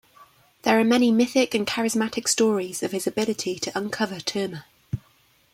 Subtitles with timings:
[0.63, 4.63] There are many mythic and charismatic stories of his ability to uncover Terma.